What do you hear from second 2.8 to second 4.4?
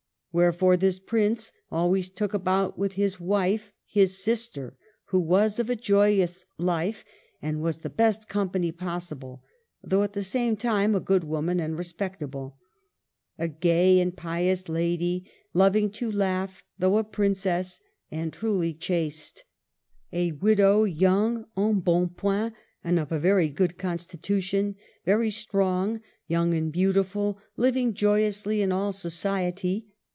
his wife his